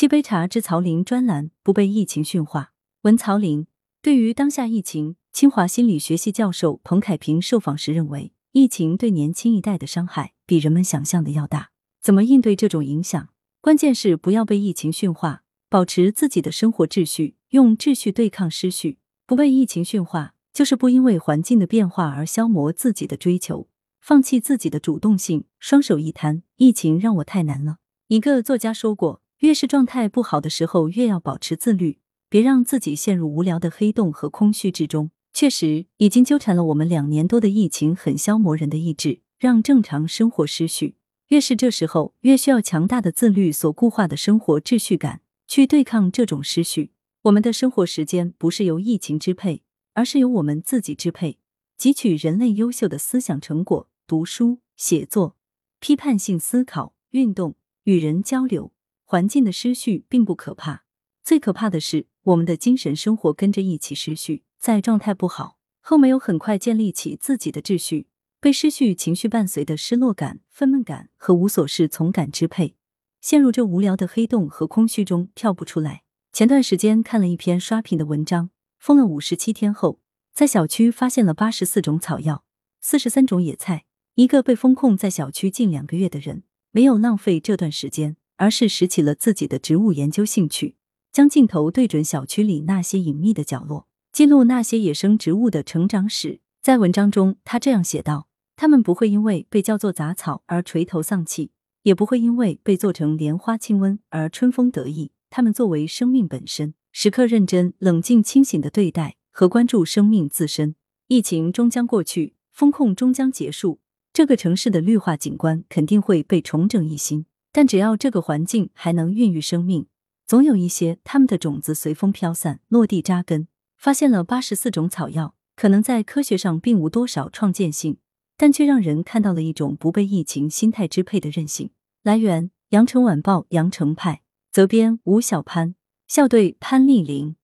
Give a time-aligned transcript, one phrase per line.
[0.00, 2.72] 七杯茶之曹林专栏不被疫情驯化。
[3.02, 3.66] 文曹林
[4.00, 11.72] 对于当下疫情，清华心理学系教授彭凯平受访时认为，疫情对年轻一代的伤害比人们想象的要大。
[12.00, 13.28] 怎么应对这种影响？
[13.60, 19.00] 关键是不要被疫情驯化，保持自己的生活秩序，用秩序对抗失序。
[19.26, 23.68] 不被疫情驯化，就是不因为环境的变化而消磨自己的追求，
[24.00, 27.76] 放弃自己的主动性，双手一摊，疫情让我太难了。
[28.08, 35.10] 一个作家说过，越是状态不好的时候，越要保持自律，别让自己陷入无聊的黑洞和空虚之中。
[35.32, 40.96] 确实，已经纠缠了我们两年多的疫情，很消磨人的意志，让正常生活失序。
[41.28, 46.92] 越是这时候，越需要强大的自律所固化的生活秩序感，去对抗这种失序。
[47.22, 49.62] 我们的生活时间不是由疫情支配，
[49.94, 51.38] 而是由我们自己支配。
[51.78, 55.36] 汲取人类优秀的思想成果，读书、写作、
[55.78, 57.54] 批判性思考、运动、
[57.84, 58.72] 与人交流，
[59.10, 60.84] 环境的失序并不可怕，
[61.24, 64.44] 最可怕的是我们的精神生活跟着一起失序。
[64.56, 68.06] 在状态不好后，没有很快建立起自己的秩序。
[68.38, 72.76] 被失序情绪伴随的失落感、愤懑感和无所适从感支配，
[73.20, 76.04] 陷入这无聊的黑洞和空虚中跳不出来。
[76.32, 79.98] 前段时间看了一篇刷屏的文章，封了五十七天后，
[80.32, 82.44] 在小区发现了八十四种草药、
[82.80, 83.86] 四十三种野菜。
[84.14, 90.76] 一个被封控在小区近两个月的人，没有浪费这段时间，而是拾起了自己的植物研究兴趣，
[91.12, 96.40] 将镜头对准小区里那些隐秘的角落，记录那些野生植物的成长史。
[96.62, 98.28] 在文章中，他这样写道。
[98.56, 101.50] 他们不会因为被叫做杂草而垂头丧气，
[101.82, 105.12] 也不会因为被做成莲花清瘟而春风得意。
[105.30, 110.74] 他们作为生命本身，时刻认真、冷静、清醒的对待和关注生命自身。
[111.08, 113.80] 疫情终将过去，风控终将结束，
[114.14, 117.26] 这个城市的绿化景观肯定会被重整一新。
[117.52, 119.86] 但只要这个环境还能孕育生命，
[120.26, 123.48] 总有一些它们的种子随风飘散，落地扎根。
[123.76, 127.98] 发现了八十四种草药，可能在科学上并无多少创建性。
[128.36, 131.72] 但却让人看到了一种不被疫情心态支配的韧性。
[132.02, 135.74] 来源：羊城晚报羊城派，责编：吴小潘，
[136.08, 137.36] 校对：潘丽玲。